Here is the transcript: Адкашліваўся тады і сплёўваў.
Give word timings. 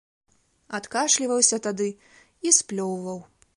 Адкашліваўся 0.77 1.61
тады 1.67 1.89
і 2.47 2.57
сплёўваў. 2.61 3.25